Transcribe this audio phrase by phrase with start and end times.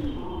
[0.00, 0.39] Thank you.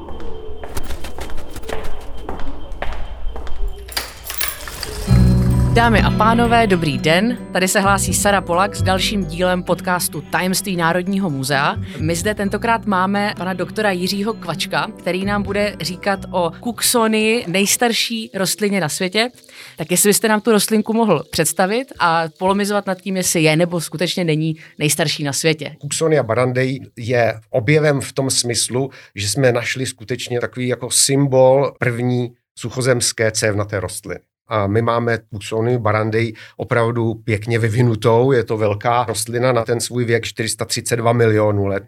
[5.74, 7.38] Dámy a pánové, dobrý den.
[7.52, 11.76] Tady se hlásí Sara Polak s dalším dílem podcastu Tajemství Národního muzea.
[11.98, 18.30] My zde tentokrát máme pana doktora Jiřího Kvačka, který nám bude říkat o kuksonii, nejstarší
[18.34, 19.28] rostlině na světě.
[19.76, 23.80] Tak jestli byste nám tu rostlinku mohl představit a polomizovat nad tím, jestli je nebo
[23.80, 25.76] skutečně není nejstarší na světě.
[25.80, 32.32] Kuksonia barandej je objevem v tom smyslu, že jsme našli skutečně takový jako symbol první
[32.58, 34.20] suchozemské cévnaté rostliny.
[34.50, 38.32] A my máme Puxony barandej opravdu pěkně vyvinutou.
[38.32, 41.84] Je to velká rostlina na ten svůj věk 432 milionů let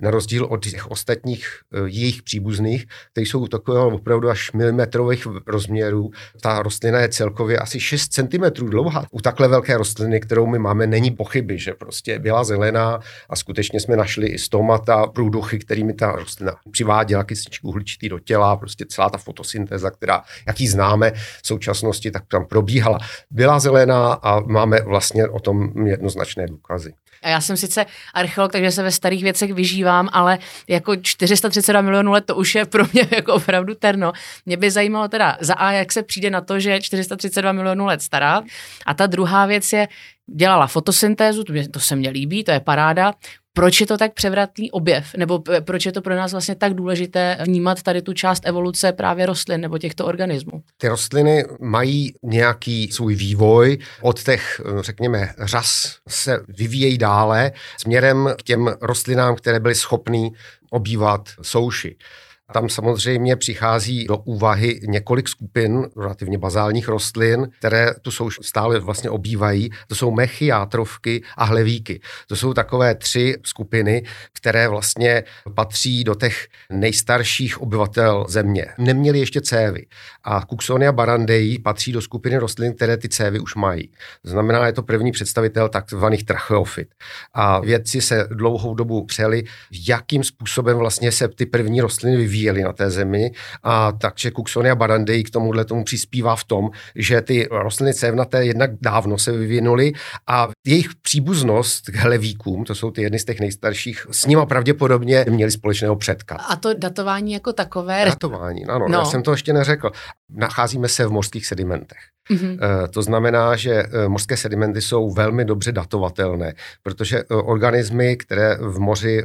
[0.00, 6.10] na rozdíl od těch ostatních eh, jejich příbuzných, kteří jsou takového opravdu až milimetrových rozměrů.
[6.40, 9.06] Ta rostlina je celkově asi 6 cm dlouhá.
[9.10, 13.80] U takhle velké rostliny, kterou my máme, není pochyby, že prostě byla zelená a skutečně
[13.80, 19.10] jsme našli i stomata, průduchy, kterými ta rostlina přiváděla kysličku uhličitý do těla, prostě celá
[19.10, 21.10] ta fotosyntéza, která, jak ji známe
[21.42, 22.98] v současnosti, tak tam probíhala.
[23.30, 26.94] Byla zelená a máme vlastně o tom jednoznačné důkazy.
[27.22, 32.12] A já jsem sice archeolog, takže se ve starých věcech vyžívám, ale jako 432 milionů
[32.12, 34.12] let to už je pro mě jako opravdu terno.
[34.46, 37.86] Mě by zajímalo teda za A, jak se přijde na to, že je 432 milionů
[37.86, 38.42] let stará.
[38.86, 39.88] A ta druhá věc je,
[40.26, 43.12] dělala fotosyntézu, to, to se mně líbí, to je paráda.
[43.56, 45.14] Proč je to tak převratný objev?
[45.16, 49.26] Nebo proč je to pro nás vlastně tak důležité vnímat tady tu část evoluce právě
[49.26, 50.62] rostlin nebo těchto organismů?
[50.76, 53.78] Ty rostliny mají nějaký svůj vývoj.
[54.02, 60.28] Od těch, řekněme, řas se vyvíjejí dále směrem k těm rostlinám, které byly schopné
[60.70, 61.96] obývat souši.
[62.52, 69.10] Tam samozřejmě přichází do úvahy několik skupin relativně bazálních rostlin, které tu jsou stále vlastně
[69.10, 69.70] obývají.
[69.88, 72.00] To jsou mechy, játrovky a hlevíky.
[72.26, 78.66] To jsou takové tři skupiny, které vlastně patří do těch nejstarších obyvatel země.
[78.78, 79.86] Neměli ještě cévy.
[80.24, 83.90] A Cooksonia barandeji patří do skupiny rostlin, které ty cévy už mají.
[84.22, 86.88] To znamená, je to první představitel takzvaných tracheofit.
[87.34, 89.44] A vědci se dlouhou dobu přeli,
[89.88, 93.30] jakým způsobem vlastně se ty první rostliny vyvíjí vyvíjeli na té zemi.
[93.62, 98.70] A takže Cooksonia barandei k tomuhle tomu přispívá v tom, že ty rostliny cévnaté jednak
[98.80, 99.92] dávno se vyvinuly
[100.26, 105.24] a jejich příbuznost k hlevíkům, to jsou ty jedny z těch nejstarších, s nima pravděpodobně
[105.28, 106.36] měli společného předka.
[106.36, 108.04] A to datování jako takové?
[108.04, 108.98] Datování, ano, no.
[108.98, 109.90] já jsem to ještě neřekl.
[110.30, 112.13] Nacházíme se v mořských sedimentech.
[112.30, 112.58] Mm-hmm.
[112.90, 118.78] To znamená, že eh, mořské sedimenty jsou velmi dobře datovatelné, protože eh, organismy, které v
[118.78, 119.22] moři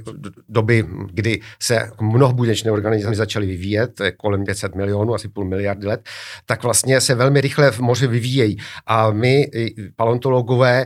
[0.49, 6.09] doby, kdy se mnohobuněčné organismy začaly vyvíjet, kolem 500 milionů, asi půl miliardy let,
[6.45, 8.57] tak vlastně se velmi rychle v moři vyvíjejí.
[8.85, 9.51] A my,
[9.95, 10.85] paleontologové,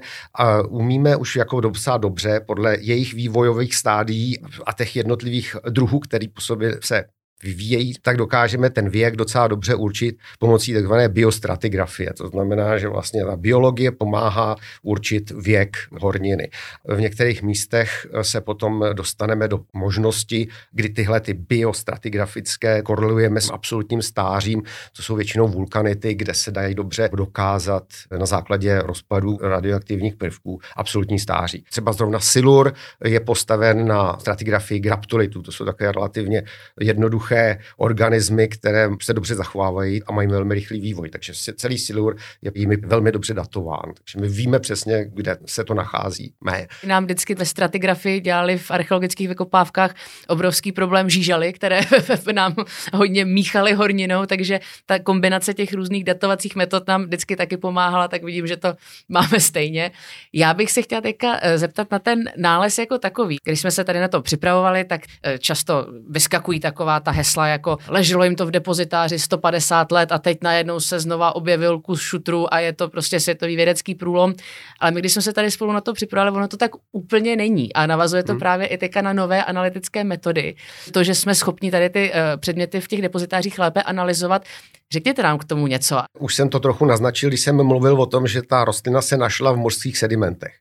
[0.69, 6.41] umíme už jako dopsat dobře podle jejich vývojových stádií a těch jednotlivých druhů, který po
[6.41, 7.03] sobě se
[7.43, 10.93] vyvíjejí, tak dokážeme ten věk docela dobře určit pomocí tzv.
[11.07, 12.13] biostratigrafie.
[12.13, 16.49] To znamená, že vlastně ta biologie pomáhá určit věk horniny.
[16.87, 24.01] V některých místech se potom dostaneme do možnosti, kdy tyhle ty biostratigrafické korelujeme s absolutním
[24.01, 24.63] stářím,
[24.95, 27.83] to jsou většinou vulkanity, kde se dají dobře dokázat
[28.19, 31.63] na základě rozpadu radioaktivních prvků absolutní stáří.
[31.69, 32.73] Třeba zrovna silur
[33.05, 36.43] je postaven na stratigrafii graptolitu, to jsou také relativně
[36.79, 41.09] jednoduché jednoduché organismy, které se dobře zachovávají a mají velmi rychlý vývoj.
[41.09, 43.93] Takže celý silur je jimi velmi dobře datován.
[43.97, 46.33] Takže my víme přesně, kde se to nachází.
[46.41, 46.67] Mé.
[46.87, 49.95] Nám vždycky ve stratigrafii dělali v archeologických vykopávkách
[50.27, 51.81] obrovský problém žížaly, které
[52.33, 52.55] nám
[52.93, 58.23] hodně míchaly horninou, takže ta kombinace těch různých datovacích metod nám vždycky taky pomáhala, tak
[58.23, 58.75] vidím, že to
[59.09, 59.91] máme stejně.
[60.33, 63.37] Já bych se chtěla teďka eh, zeptat na ten nález jako takový.
[63.43, 67.77] Když jsme se tady na to připravovali, tak eh, často vyskakují taková ta hesla, jako
[67.87, 72.53] leželo jim to v depozitáři 150 let a teď najednou se znova objevil kus šutru
[72.53, 74.33] a je to prostě světový vědecký průlom.
[74.79, 77.73] Ale my, když jsme se tady spolu na to připravili, ono to tak úplně není.
[77.73, 78.39] A navazuje to hmm.
[78.39, 80.55] právě i teďka na nové analytické metody.
[80.91, 84.45] To, že jsme schopni tady ty uh, předměty v těch depozitářích lépe analyzovat,
[84.93, 86.01] Řekněte nám k tomu něco.
[86.19, 89.51] Už jsem to trochu naznačil, když jsem mluvil o tom, že ta rostlina se našla
[89.51, 90.53] v mořských sedimentech.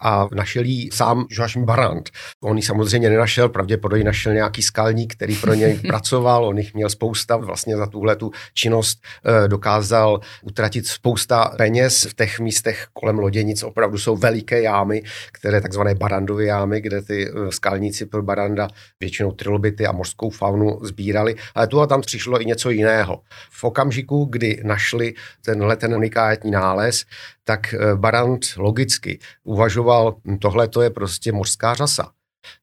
[0.00, 2.10] A našel ji sám Joachim Barant.
[2.42, 6.44] On ji samozřejmě nenašel, pravděpodobně našel nějaký skalník, který pro něj pracoval.
[6.44, 7.36] On jich měl spousta.
[7.36, 13.62] Vlastně za tuhle tu činnost eh, dokázal utratit spousta peněz v těch místech kolem loděnic.
[13.62, 15.02] Opravdu jsou veliké jámy,
[15.32, 18.68] které takzvané barandové jámy, kde ty eh, skalníci pro baranda
[19.00, 21.36] většinou trilobity a mořskou faunu sbírali.
[21.54, 23.20] Ale tu a tam přišlo i něco jiného.
[23.50, 25.14] V okamžiku, kdy našli
[25.44, 27.04] tenhle ten unikátní nález,
[27.44, 32.10] tak eh, Barant logicky uvažoval, hm, tohle to je prostě mořská řasa.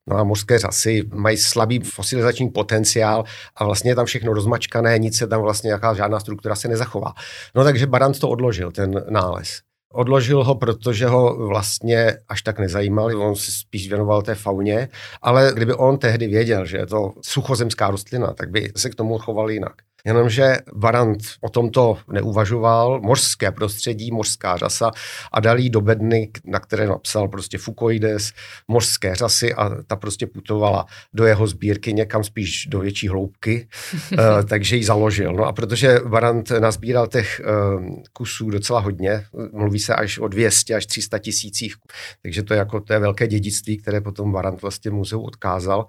[0.07, 3.23] No a mořské řasy mají slabý fosilizační potenciál
[3.55, 7.13] a vlastně je tam všechno rozmačkané, nic se tam vlastně, jaká žádná struktura se nezachová.
[7.55, 9.61] No takže Barant to odložil, ten nález.
[9.93, 14.89] Odložil ho, protože ho vlastně až tak nezajímal, on se spíš věnoval té fauně,
[15.21, 19.17] ale kdyby on tehdy věděl, že je to suchozemská rostlina, tak by se k tomu
[19.17, 19.75] choval jinak.
[20.05, 24.91] Jenomže Varant o tomto neuvažoval, mořské prostředí, mořská řasa
[25.31, 28.31] a dal jí do bedny, na které napsal prostě Fukoides,
[28.67, 33.67] mořské řasy a ta prostě putovala do jeho sbírky někam spíš do větší hloubky,
[34.11, 34.19] uh,
[34.49, 35.33] takže ji založil.
[35.33, 37.41] No a protože Varant nazbíral těch
[37.75, 41.75] uh, kusů docela hodně, mluví se až o 200 až 300 tisících,
[42.21, 45.85] takže to je jako to je velké dědictví, které potom Varant vlastně muzeu odkázal.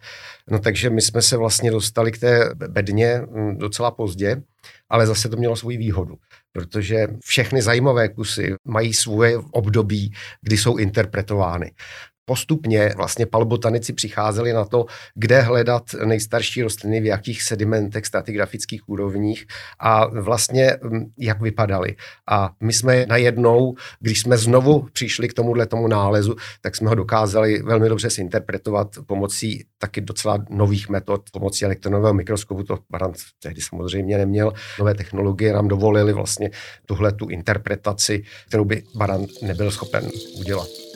[0.51, 4.43] No takže my jsme se vlastně dostali k té bedně hm, docela po pozdě,
[4.89, 6.15] ale zase to mělo svoji výhodu,
[6.53, 11.75] protože všechny zajímavé kusy mají svoje období, kdy jsou interpretovány
[12.29, 19.47] postupně vlastně palbotanici přicházeli na to, kde hledat nejstarší rostliny, v jakých sedimentech, stratigrafických úrovních
[19.79, 21.97] a vlastně mm, jak vypadaly.
[22.31, 26.95] A my jsme najednou, když jsme znovu přišli k tomuhle tomu nálezu, tak jsme ho
[26.95, 33.61] dokázali velmi dobře interpretovat pomocí taky docela nových metod, pomocí elektronového mikroskopu, to Barant tehdy
[33.61, 34.53] samozřejmě neměl.
[34.79, 36.51] Nové technologie nám dovolily vlastně
[36.87, 40.96] tuhle tu interpretaci, kterou by Barant nebyl schopen udělat.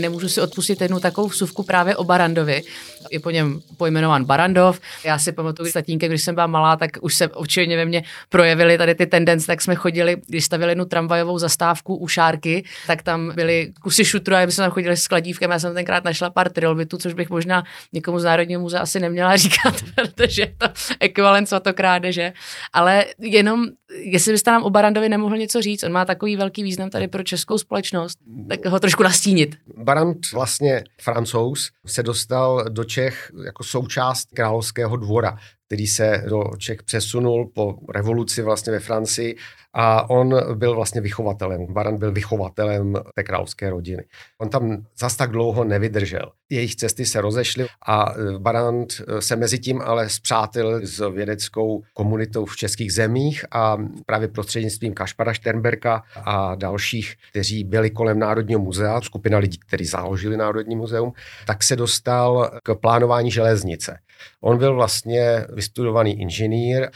[0.00, 2.62] Nemůžu si odpustit jednu takovou vsuvku právě o Barandovi.
[3.10, 4.80] Je po něm pojmenován Barandov.
[5.04, 8.02] Já si pamatuju s tatínkem, když jsem byla malá, tak už se očividně ve mně
[8.28, 13.02] projevily tady ty tendence, tak jsme chodili, když stavili jednu tramvajovou zastávku u Šárky, tak
[13.02, 15.50] tam byly kusy šutru a my jsme tam chodili s kladívkem.
[15.50, 19.36] Já jsem tenkrát našla pár trilbitů, což bych možná někomu z Národního muzea asi neměla
[19.36, 20.66] říkat, protože je to
[21.00, 22.32] ekvivalent svatokrádeže.
[22.72, 23.66] Ale jenom,
[23.98, 27.22] jestli byste nám o Barandovi nemohl něco říct, on má takový velký význam tady pro
[27.22, 28.18] českou společnost,
[28.48, 29.56] tak ho trošku nastínit.
[29.76, 35.38] Barant vlastně francouz se dostal do Čech jako součást královského dvora,
[35.68, 39.36] který se do Čech přesunul po revoluci vlastně ve Francii
[39.74, 41.66] a on byl vlastně vychovatelem.
[41.70, 44.04] Baran byl vychovatelem té královské rodiny.
[44.38, 46.32] On tam zas tak dlouho nevydržel.
[46.50, 51.82] Jejich cesty se rozešly a e, Barant e, se mezi tím ale zpřátel s vědeckou
[51.94, 53.76] komunitou v českých zemích a
[54.06, 60.36] právě prostřednictvím Kašpara Sternberka a dalších, kteří byli kolem Národního muzea, skupina lidí, kteří založili
[60.36, 61.12] Národní muzeum,
[61.46, 63.98] tak se dostal k plánování železnice.
[64.40, 66.90] On byl vlastně vystudovaný inženýr, e,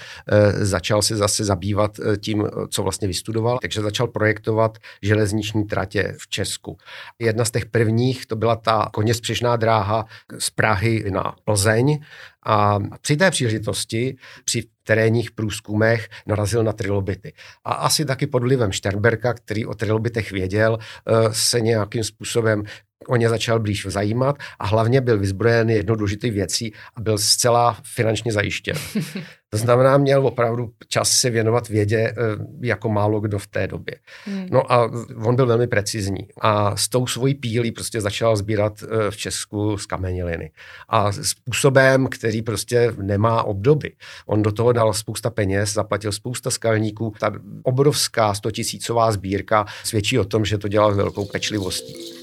[0.65, 6.77] začal se zase zabývat tím, co vlastně vystudoval, takže začal projektovat železniční tratě v Česku.
[7.19, 9.13] Jedna z těch prvních to byla ta koně
[9.57, 10.07] dráha
[10.39, 11.99] z Prahy na Plzeň
[12.47, 17.33] a při té příležitosti, při terénních průzkumech narazil na trilobity.
[17.65, 22.63] A asi taky pod vlivem Sternberka, který o trilobitech věděl, eh, se nějakým způsobem
[23.09, 27.77] o ně začal blíž zajímat a hlavně byl vyzbrojen jednou důležitou věcí a byl zcela
[27.83, 28.77] finančně zajištěn.
[29.55, 32.15] To znamená, měl opravdu čas se věnovat vědě eh,
[32.63, 33.97] jako málo kdo v té době.
[34.25, 34.47] Hmm.
[34.51, 34.91] No a
[35.25, 39.79] on byl velmi precizní a s tou svojí pílí prostě začal sbírat eh, v Česku
[39.79, 40.51] z kameniliny.
[40.89, 43.93] A způsobem, který prostě nemá obdoby.
[44.27, 47.15] On do toho dal spousta peněz, zaplatil spousta skalníků.
[47.21, 47.33] Ta
[47.63, 52.22] obrovská stotisícová sbírka svědčí o tom, že to dělal velkou pečlivostí.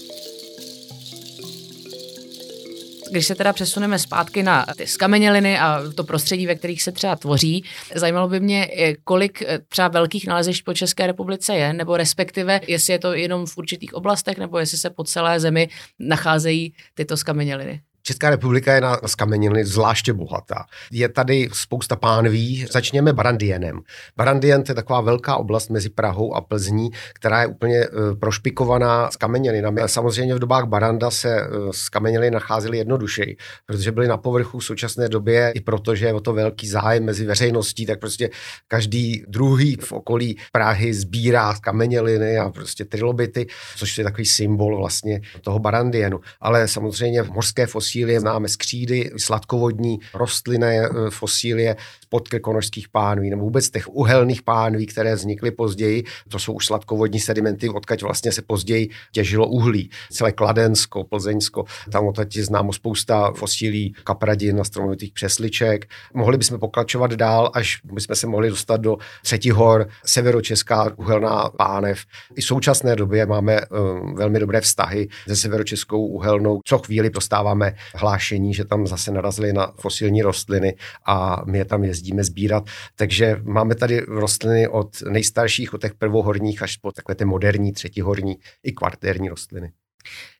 [3.10, 7.16] Když se teda přesuneme zpátky na ty skameněliny a to prostředí, ve kterých se třeba
[7.16, 7.64] tvoří,
[7.94, 8.68] zajímalo by mě,
[9.04, 13.46] kolik eh, třeba velkých nalezišť po České republice je, nebo respektive, jestli je to jenom
[13.46, 17.80] v určitých oblastech, nebo jestli se po celé zemi nacházejí tyto skameněliny.
[18.02, 20.64] Česká republika je na skameniny zvláště bohatá.
[20.92, 22.66] Je tady spousta pánví.
[22.70, 23.80] Začněme Barandienem.
[24.16, 29.80] Barandien je taková velká oblast mezi Prahou a Plzní, která je úplně uh, prošpikovaná skamenělinami.
[29.86, 35.08] Samozřejmě v dobách Baranda se uh, skameněliny nacházely jednodušeji, protože byly na povrchu v současné
[35.08, 38.30] době i protože je o to velký zájem mezi veřejností, tak prostě
[38.68, 45.20] každý druhý v okolí Prahy sbírá skameněliny a prostě trilobity, což je takový symbol vlastně
[45.40, 46.20] toho Barandienu.
[46.40, 51.76] Ale samozřejmě mořské fosíly fosílie, známe skřídy, sladkovodní rostlinné eh, fosílie
[52.08, 56.04] podkrkonožských pánví nebo vůbec těch uhelných pánví, které vznikly později.
[56.28, 59.90] To jsou už sladkovodní sedimenty, odkaď vlastně se později těžilo uhlí.
[60.10, 65.86] Celé Kladensko, Plzeňsko, tam odtaď je známo spousta fosílí kapradin a stromovitých přesliček.
[66.14, 72.04] Mohli bychom pokračovat dál, až bychom se mohli dostat do Třetihor, severočeská uhelná pánev.
[72.36, 76.60] I v současné době máme um, velmi dobré vztahy se severočeskou uhelnou.
[76.64, 81.84] Co chvíli dostáváme hlášení, že tam zase narazili na fosilní rostliny a my je tam
[81.84, 82.64] jezdíme sbírat.
[82.96, 88.36] Takže máme tady rostliny od nejstarších, od těch prvohorních až po takové ty moderní, třetihorní
[88.62, 89.72] i kvartérní rostliny.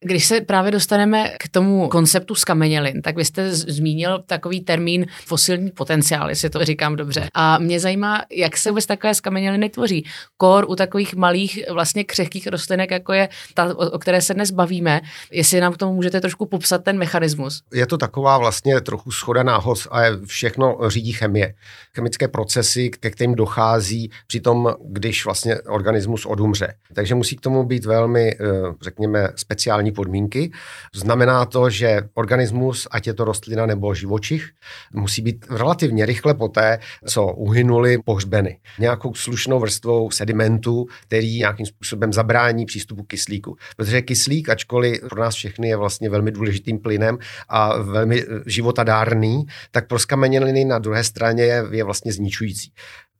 [0.02, 5.70] Když se právě dostaneme k tomu konceptu skamenělin, tak vy jste zmínil takový termín fosilní
[5.70, 7.28] potenciál, jestli to říkám dobře.
[7.34, 10.06] A mě zajímá, jak se vůbec takové skameněliny tvoří.
[10.36, 15.00] Kor u takových malých, vlastně křehkých rostlinek, jako je ta, o které se dnes bavíme,
[15.32, 17.62] jestli nám k tomu můžete trošku popsat ten mechanismus.
[17.72, 21.54] Je to taková vlastně trochu schoda náhod a všechno řídí chemie.
[21.94, 26.74] Chemické procesy, ke kterým dochází při tom, když vlastně organismus odumře.
[26.94, 28.36] Takže musí k tomu být velmi, eh,
[28.82, 30.50] řekněme, speciální podmínky.
[30.94, 34.50] Znamená to, že organismus, ať je to rostlina nebo živočich,
[34.94, 38.58] musí být relativně rychle poté, co uhynuli, pohřbeny.
[38.78, 43.56] Nějakou slušnou vrstvou sedimentu, který nějakým způsobem zabrání přístupu kyslíku.
[43.76, 49.86] Protože kyslík, ačkoliv pro nás všechny je vlastně velmi důležitým plynem a velmi životadárný, tak
[49.86, 52.72] pro skameněliny na druhé straně je, je vlastně zničující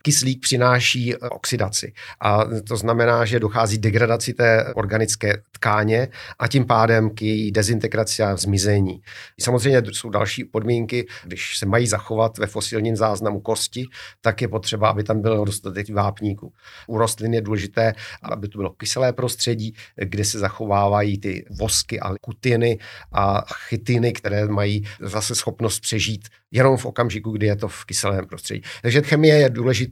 [0.03, 1.93] kyslík přináší eh, oxidaci.
[2.21, 8.23] A to znamená, že dochází degradaci té organické tkáně a tím pádem k její dezintegraci
[8.23, 9.01] a zmizení.
[9.41, 13.85] Samozřejmě jsou další podmínky, když se mají zachovat ve fosilním záznamu kosti,
[14.21, 16.53] tak je potřeba, aby tam bylo dostatek vápníků.
[16.87, 17.93] U rostlin je důležité,
[18.23, 22.79] aby to bylo kyselé prostředí, kde se zachovávají ty vosky a kutiny
[23.13, 28.27] a chytiny, které mají zase schopnost přežít jenom v okamžiku, kdy je to v kyselém
[28.27, 28.63] prostředí.
[28.83, 29.90] Takže chemie je důležitá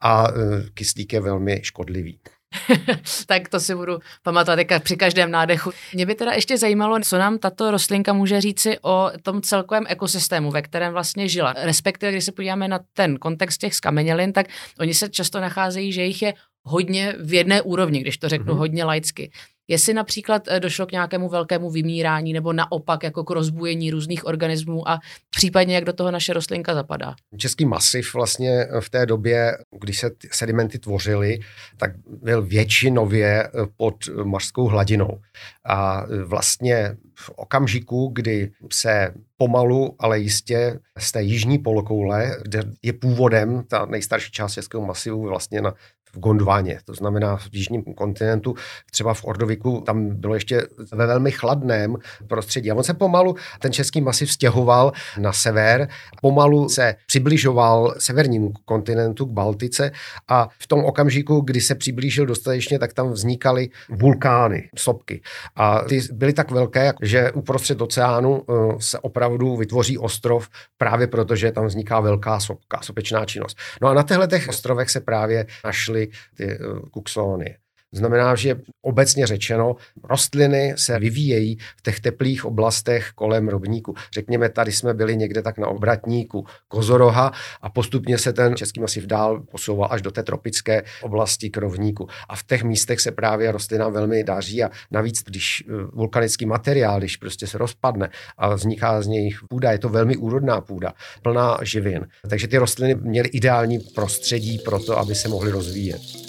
[0.00, 0.30] a e,
[0.74, 2.18] kyslík je velmi škodlivý.
[3.26, 5.70] tak to si budu pamatovat při každém nádechu.
[5.94, 10.50] Mě by teda ještě zajímalo, co nám tato rostlinka může říci o tom celkovém ekosystému,
[10.50, 11.54] ve kterém vlastně žila.
[11.56, 14.46] Respektive, když se podíváme na ten kontext těch skamenělin, tak
[14.80, 18.58] oni se často nacházejí, že jich je hodně v jedné úrovni, když to řeknu mm-hmm.
[18.58, 19.30] hodně laicky.
[19.68, 24.88] Jestli například eh, došlo k nějakému velkému vymírání nebo naopak jako k rozbujení různých organismů
[24.88, 24.98] a
[25.30, 27.14] případně jak do toho naše rostlinka zapadá.
[27.36, 31.38] Český masiv vlastně v té době, když se sedimenty tvořily,
[31.76, 31.90] tak
[32.22, 33.94] byl většinově eh, pod
[34.24, 35.20] mořskou hladinou.
[35.64, 42.62] A eh, vlastně v okamžiku, kdy se pomalu, ale jistě z té jižní polokoule, kde
[42.82, 45.74] je původem ta nejstarší část českého masivu vlastně na
[46.16, 48.54] v Gondvaně, to znamená v jižním kontinentu,
[48.90, 51.96] třeba v Ordoviku, tam bylo ještě ve velmi chladném
[52.26, 52.70] prostředí.
[52.70, 55.88] A on se pomalu, ten český masiv stěhoval na sever,
[56.22, 59.90] pomalu se přibližoval severnímu kontinentu k Baltice
[60.28, 65.20] a v tom okamžiku, kdy se přiblížil dostatečně, tak tam vznikaly vulkány, sopky.
[65.56, 71.36] A ty byly tak velké, že uprostřed oceánu eh, se opravdu vytvoří ostrov právě proto,
[71.36, 73.58] že tam vzniká velká sopka, sopečná činnost.
[73.82, 77.54] No a na těchto ostrovech se právě našly või kuksooni
[77.92, 83.94] Znamená, že obecně řečeno, rostliny se vyvíjejí v těch teplých oblastech kolem rovníku.
[84.12, 89.06] Řekněme, tady jsme byli někde tak na obratníku Kozoroha a postupně se ten český masiv
[89.06, 92.08] dál posouval až do té tropické oblasti k rovníku.
[92.28, 96.98] A v těch místech se právě rostlinám velmi daří a navíc, když eh, vulkanický materiál,
[96.98, 101.58] když prostě se rozpadne a vzniká z něj půda, je to velmi úrodná půda, plná
[101.62, 102.06] živin.
[102.30, 106.25] Takže ty rostliny měly ideální prostředí pro to, aby se mohly rozvíjet.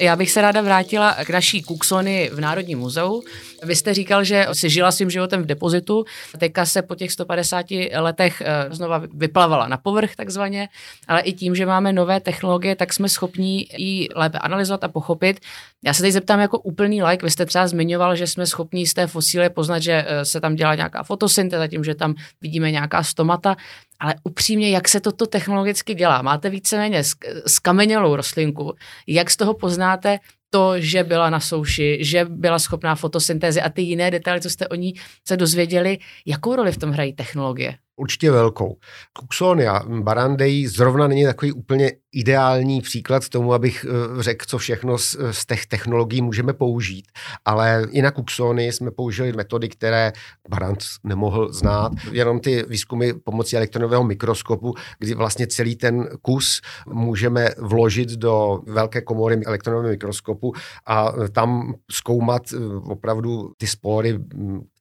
[0.00, 3.22] Já bych se ráda vrátila k naší Kuxony v Národním muzeu.
[3.62, 6.04] Vy jste říkal, že si žila svým životem v depozitu,
[6.38, 7.66] teďka se po těch 150
[7.96, 10.68] letech eh, znova vyplavala na povrch takzvaně,
[11.08, 15.40] ale i tím, že máme nové technologie, tak jsme schopni ji lépe analyzovat a pochopit.
[15.84, 18.94] Já se teď zeptám jako úplný like, vy jste třeba zmiňoval, že jsme schopni z
[18.94, 23.02] té fosílie poznat, že eh, se tam dělá nějaká fotosyntéza, tím, že tam vidíme nějaká
[23.02, 23.56] stomata,
[24.00, 26.22] ale upřímně, jak se toto technologicky dělá?
[26.22, 27.02] Máte víceméně
[27.46, 28.74] skamenělou rostlinku,
[29.06, 30.18] jak z toho poznáte,
[30.54, 34.68] to, že byla na souši, že byla schopná fotosyntézy a ty jiné detaily, co jste
[34.68, 34.94] o ní
[35.28, 37.78] se dozvěděli, jakou roli v tom hrají technologie?
[37.96, 38.76] Určitě velkou.
[39.18, 45.16] Kuxonia barandei zrovna není takový úplně ideální příklad tomu, abych eh, řekl, co všechno z,
[45.30, 47.04] z těch technologií můžeme použít,
[47.44, 50.12] ale i na Kuxony jsme použili metody, které
[50.48, 57.48] Barand nemohl znát, jenom ty výzkumy pomocí elektronového mikroskopu, kdy vlastně celý ten kus můžeme
[57.58, 60.52] vložit do velké komory elektronového mikroskopu
[60.86, 62.56] a tam zkoumat eh,
[62.90, 64.18] opravdu ty spory,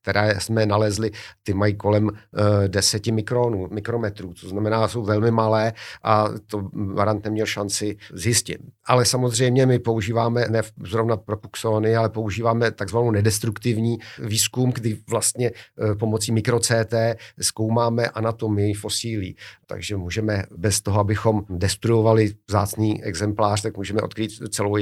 [0.01, 1.12] které jsme nalezli,
[1.43, 2.12] ty mají kolem uh,
[2.65, 8.58] eh, 10 mikronů, mikrometrů, to znamená, jsou velmi malé a to varant neměl šanci zjistit.
[8.86, 15.51] Ale samozřejmě my používáme ne zrovna pro puxony, ale používáme takzvanou nedestruktivní výzkum, kdy vlastně
[15.51, 16.93] uh, pomocí mikro-CT
[17.41, 19.36] zkoumáme anatomii fosílí.
[19.65, 24.77] Takže můžeme bez toho, abychom destruovali vzácný exemplář, tak můžeme odkryt celou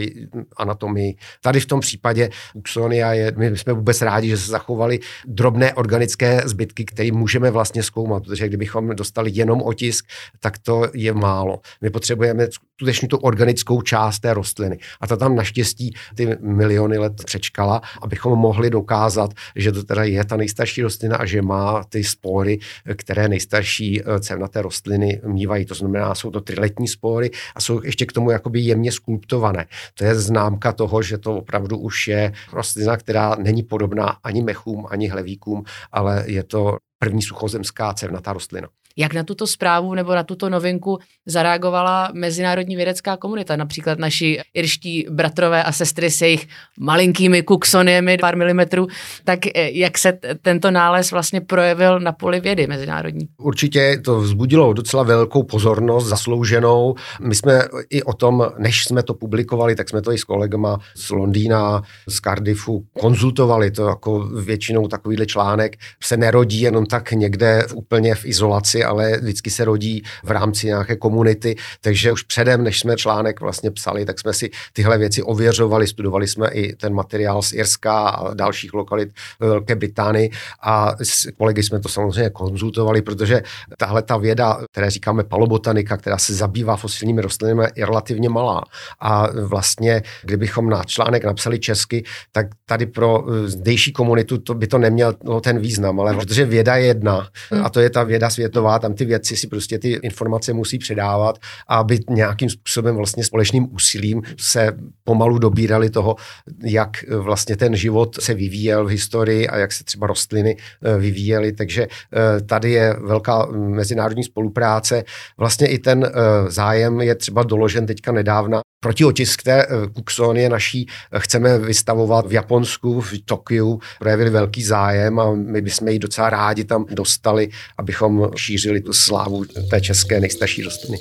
[0.57, 1.15] anatomii.
[1.41, 6.41] Tady v tom případě puxonia je, my jsme vůbec rádi, že se zachovali drobné organické
[6.45, 10.05] zbytky, které můžeme vlastně zkoumat, protože kdybychom dostali jenom otisk,
[10.39, 11.59] tak to je málo.
[11.81, 12.47] My potřebujeme
[12.79, 14.77] skutečně tu organickou část té rostliny.
[15.01, 20.25] A ta tam naštěstí ty miliony let přečkala, abychom mohli dokázat, že to teda je
[20.25, 22.59] ta nejstarší rostlina a že má ty spory,
[22.95, 25.65] které nejstarší eh, cévnaté rostliny mývají.
[25.65, 29.65] To znamená, jsou to triletní spory a jsou ještě k tomu jakoby jemně skulptované.
[29.93, 34.87] To je známka toho, že to opravdu už je rostlina, která není podobná ani mechům,
[34.89, 38.67] ani hlevíkům, ale je to první suchozemská cévnatá rostlina.
[38.99, 45.05] Jak na tuto zprávu nebo na tuto novinku zareagovala mezinárodní vědecká komunita, například naši irští
[45.09, 46.47] bratrové a sestry s jejich
[46.79, 48.87] malinkými kuksoniemi pár milimetrů,
[49.23, 53.27] tak eh, jak se tento nález vlastně projevil na poli vědy mezinárodní?
[53.37, 56.95] Určitě to vzbudilo docela velkou pozornost, zaslouženou.
[57.21, 60.79] My jsme i o tom, než jsme to publikovali, tak jsme to i s kolegama
[60.95, 63.71] z Londýna, z Cardiffu konzultovali.
[63.71, 69.49] To jako většinou takovýhle článek se nerodí jenom tak někde úplně v izolaci, ale vždycky
[69.49, 74.19] se rodí v rámci nějaké komunity, takže už předem, než jsme článek vlastně psali, tak
[74.19, 79.09] jsme si tyhle věci ověřovali, studovali jsme i ten materiál z Irska a dalších lokalit
[79.39, 80.31] ve Velké Británii
[80.63, 83.41] a s kolegy jsme to samozřejmě konzultovali, protože
[83.77, 88.63] tahle ta věda, které říkáme palobotanika, která se zabývá fosilními rostlinami, je relativně malá.
[88.99, 94.77] A vlastně, kdybychom na článek napsali česky, tak tady pro zdejší komunitu to by to
[94.77, 97.27] neměl ten význam, ale protože věda je jedna
[97.63, 101.37] a to je ta věda světová, tam ty věci si prostě ty informace musí předávat,
[101.67, 104.71] aby nějakým způsobem vlastně společným úsilím se
[105.03, 106.15] pomalu dobírali toho,
[106.63, 111.51] jak vlastně ten život se vyvíjel v historii a jak se třeba rostliny eh, vyvíjely.
[111.51, 115.03] Takže eh, tady je velká mezinárodní spolupráce.
[115.37, 116.11] Vlastně i ten eh,
[116.51, 123.13] zájem je třeba doložen teďka nedávna Protiotisk té kuxonie naší chceme vystavovat v Japonsku, v
[123.25, 123.79] Tokiu.
[123.99, 129.45] Projevili velký zájem a my bychom ji docela rádi tam dostali, abychom šířili tu slávu
[129.69, 130.97] té české nejstarší rostliny.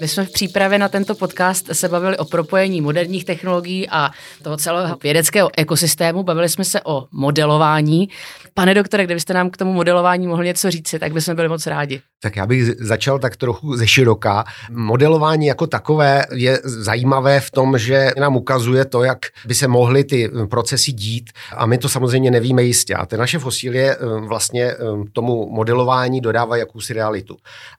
[0.00, 4.10] My jsme v přípravě na tento podcast se bavili o propojení moderních technologií a
[4.42, 6.22] toho celého vědeckého ekosystému.
[6.22, 8.08] Bavili jsme se o modelování.
[8.54, 12.00] Pane doktore, kdybyste nám k tomu modelování mohli něco říci, tak bychom byli moc rádi.
[12.22, 14.44] Tak já bych začal tak trochu ze široká.
[14.70, 20.04] Modelování jako takové je zajímavé v tom, že nám ukazuje to, jak by se mohly
[20.04, 22.94] ty procesy dít a my to samozřejmě nevíme jistě.
[22.94, 24.76] A ty naše fosílie eh, vlastně eh,
[25.12, 27.36] tomu modelování dodávají jakousi realitu.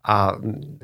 [0.07, 0.35] A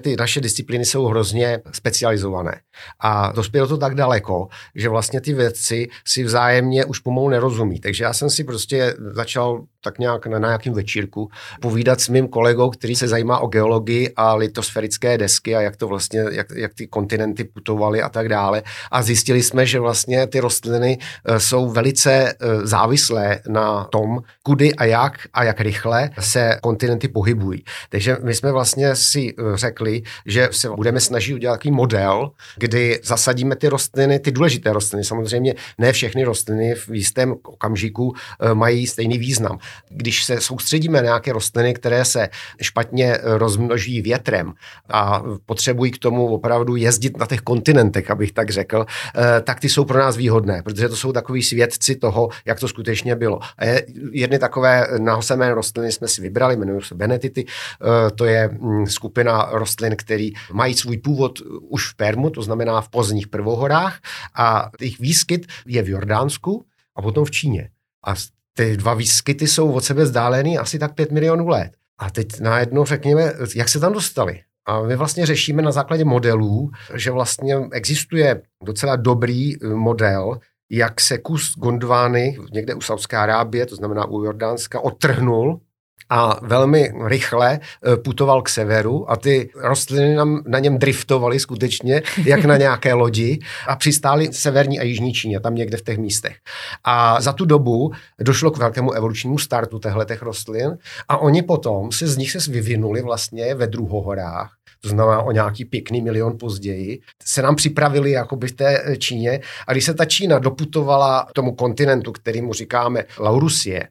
[0.01, 1.24] ty naše disciplíny jsou hrozně
[1.71, 2.64] specializované.
[2.99, 7.79] A dospělo to tak daleko, že vlastně ty věci si vzájemně už pomalu nerozumí.
[7.79, 11.29] Takže já jsem si prostě začal tak nějak na nějakým večírku
[11.61, 15.87] povídat s mým kolegou, který se zajímá o geologii a litosférické desky a jak to
[15.87, 18.63] vlastně, jak, jak ty kontinenty putovaly a tak dále.
[18.91, 22.33] A zjistili jsme, že vlastně ty rostliny e, jsou velice e,
[22.63, 27.63] závislé na tom, kudy a jak a jak rychle se kontinenty pohybují.
[27.89, 32.31] Takže my jsme vlastně si e, řekli, že se budeme snažit udělat takový model,
[32.65, 35.03] kdy zasadíme ty rostliny, ty důležité rostliny.
[35.03, 38.13] Samozřejmě ne všechny rostliny v jistém okamžiku
[38.53, 42.29] mají stejný význam když se soustředíme na nějaké rostliny, které se
[42.61, 44.53] špatně rozmnoží větrem
[44.89, 49.69] a potřebují k tomu opravdu jezdit na těch kontinentech, abych tak řekl, eh, tak ty
[49.69, 53.39] jsou pro nás výhodné, protože to jsou takový svědci toho, jak to skutečně bylo.
[53.39, 58.87] A jedny takové nahosemé rostliny jsme si vybrali, jmenují se benetity, eh, to je mm,
[58.87, 63.99] skupina rostlin, který mají svůj původ už v Permu, to znamená v pozdních prvohorách
[64.35, 66.65] a jejich výskyt je v Jordánsku
[66.95, 67.69] a potom v Číně.
[68.07, 68.13] A
[68.53, 71.71] ty dva výskyty jsou od sebe vzdálený asi tak 5 milionů let.
[71.97, 74.41] A teď najednou řekněme, jak se tam dostali.
[74.67, 80.39] A my vlastně řešíme na základě modelů, že vlastně existuje docela dobrý eh, model,
[80.69, 85.61] jak se kus Gondvány někde u Saudské Arábie, to znamená u Jordánska, odtrhnul
[86.09, 92.01] a velmi rychle eh, putoval k severu a ty rostliny nám na něm driftovaly skutečně,
[92.25, 96.35] jak na nějaké lodi a přistály severní a jižní Číně, tam někde v těch místech.
[96.83, 102.07] A za tu dobu došlo k velkému evolučnímu startu těch rostlin a oni potom se
[102.07, 107.41] z nich se vyvinuli vlastně ve druhohorách, to znamená o nějaký pěkný milion později, se
[107.41, 112.11] nám připravili jakoby v té Číně a když se ta Čína doputovala k tomu kontinentu,
[112.11, 113.87] kterýmu říkáme Laurusie,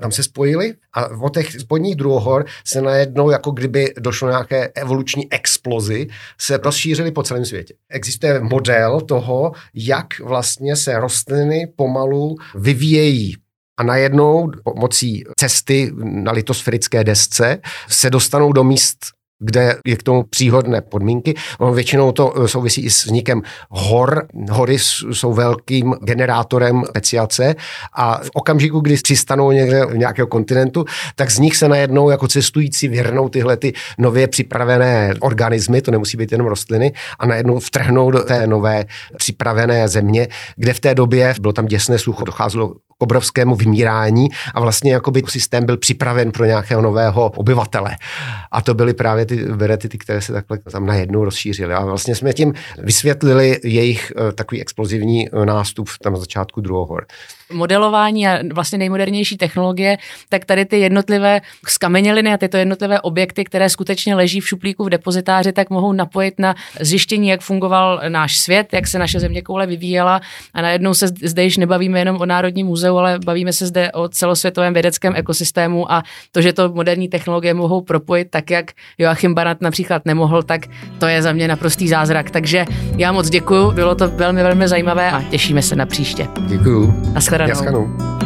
[0.00, 5.32] tam se spojili a od těch spodních druhohor se najednou, jako kdyby došlo nějaké evoluční
[5.32, 6.06] explozi,
[6.38, 7.74] se rozšířili po celém světě.
[7.90, 13.36] Existuje model toho, jak vlastně se rostliny pomalu vyvíjejí
[13.78, 20.22] a najednou pomocí cesty na litosférické desce se dostanou do míst kde je k tomu
[20.22, 21.34] příhodné podmínky.
[21.58, 24.26] Ono většinou to eh, souvisí i s vznikem hor.
[24.50, 24.78] Hory
[25.12, 27.54] jsou velkým generátorem speciace
[27.92, 32.28] a v okamžiku, kdy přistanou někde v nějakého kontinentu, tak z nich se najednou jako
[32.28, 38.10] cestující vyhrnou tyhle ty nově připravené organismy, to nemusí být jenom rostliny, a najednou vtrhnou
[38.10, 38.84] do té nové
[39.16, 44.60] připravené země, kde v té době bylo tam děsné sucho, docházelo k obrovskému vymírání a
[44.60, 47.96] vlastně jakoby systém byl připraven pro nějakého nového obyvatele.
[48.52, 51.74] A to byly právě ty veretity, které se takhle tam najednou rozšířily.
[51.74, 57.06] A vlastně jsme tím vysvětlili jejich uh, takový explozivní uh, nástup tam na začátku druhohor
[57.52, 63.70] modelování a vlastně nejmodernější technologie, tak tady ty jednotlivé skameněliny a tyto jednotlivé objekty, které
[63.70, 68.68] skutečně leží v šuplíku v depozitáři, tak mohou napojit na zjištění, jak fungoval náš svět,
[68.72, 70.20] jak se naše země koule vyvíjela
[70.54, 74.08] a najednou se zde již nebavíme jenom o Národním muzeu, ale bavíme se zde o
[74.08, 79.60] celosvětovém vědeckém ekosystému a to, že to moderní technologie mohou propojit tak, jak Joachim Barat
[79.60, 80.66] například nemohl, tak
[80.98, 82.30] to je za mě naprostý zázrak.
[82.30, 82.64] Takže
[82.96, 86.28] já moc děkuji, bylo to velmi, velmi zajímavé a těšíme se na příště.
[86.46, 86.94] Děkuju.
[87.12, 87.48] Naschledanou.
[87.48, 88.25] Naschledanou.